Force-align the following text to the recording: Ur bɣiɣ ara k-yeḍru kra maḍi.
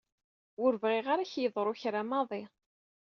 Ur 0.63 0.73
bɣiɣ 0.81 1.05
ara 1.13 1.29
k-yeḍru 1.31 1.73
kra 1.81 2.01
maḍi. 2.09 2.43